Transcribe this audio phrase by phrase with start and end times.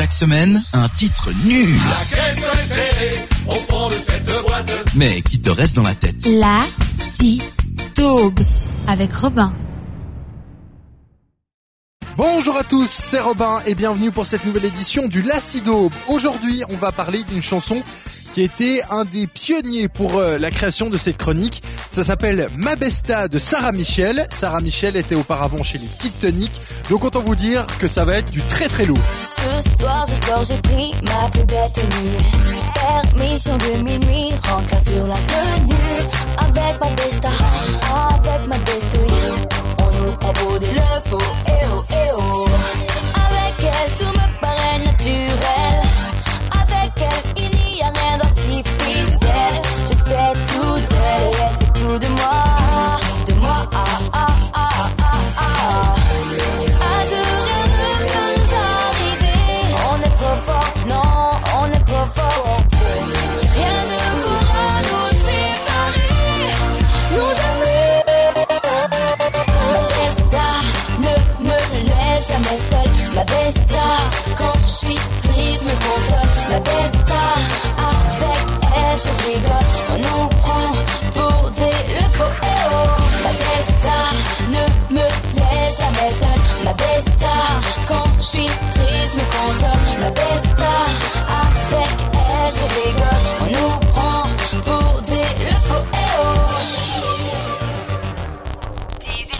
[0.00, 1.68] Chaque semaine, un titre nul.
[3.46, 4.72] au fond de cette boîte.
[4.96, 6.26] Mais qui te reste dans la tête.
[6.26, 7.42] La si
[7.94, 8.40] taube
[8.88, 9.52] avec Robin.
[12.16, 15.90] Bonjour à tous, c'est Robin et bienvenue pour cette nouvelle édition du Lacido.
[16.08, 17.82] Aujourd'hui, on va parler d'une chanson
[18.32, 21.62] qui été un des pionniers pour euh, la création de cette chronique.
[21.90, 24.26] Ça s'appelle Mabesta de Sarah Michel.
[24.30, 26.52] Sarah Michel était auparavant chez les Kid Tonic.
[26.88, 28.98] Donc autant vous dire que ça va être du très très lourd.
[29.36, 33.14] Ce soir, je sors, j'ai pris ma plus belle tenue.
[33.14, 35.74] Permission de minuit, rencard sur la venue.
[36.38, 37.30] Avec ma besta,
[37.98, 39.50] avec ma bestouille.
[39.78, 41.59] On nous des le faux, eh
[76.50, 77.22] Ma besta,
[77.90, 78.42] avec
[78.76, 79.68] elle, je rigole.
[79.92, 80.70] On nous prend
[81.14, 82.88] pour des le faux eh oh.
[83.22, 83.98] Ma besta
[84.54, 85.06] ne me
[85.38, 86.42] laisse jamais seule.
[86.64, 87.34] Ma besta,
[87.86, 89.82] quand je suis triste, me console.
[90.00, 90.74] Ma besta,
[91.42, 93.22] avec elle, je rigole.
[93.42, 94.22] On nous prend
[94.64, 96.26] pour des le faux eh oh.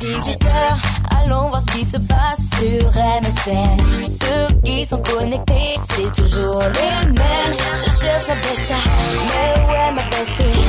[0.00, 0.80] 18 heures,
[1.24, 3.76] allons voir ce qui se passe sur MSN.
[4.08, 7.56] Ceux qui sont connectés, c'est toujours les mêmes.
[7.84, 8.78] Je cherche ma besta,
[9.26, 10.60] mais ouais ma bestie.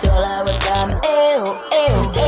[0.00, 2.23] Sur la webcam, eh oh, eh oh, eh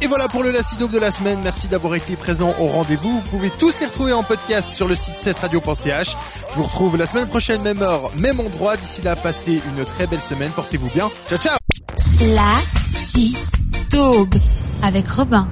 [0.00, 1.40] Et voilà pour le Lacido de la semaine.
[1.42, 3.20] Merci d'avoir été présent au rendez-vous.
[3.20, 6.16] Vous pouvez tous les retrouver en podcast sur le site 7radio.ch.
[6.50, 8.76] Je vous retrouve la semaine prochaine, même heure, même endroit.
[8.76, 10.52] D'ici là, passez une très belle semaine.
[10.52, 11.10] Portez-vous bien.
[11.28, 11.56] Ciao, ciao
[12.34, 12.54] La
[14.86, 15.48] avec Robin.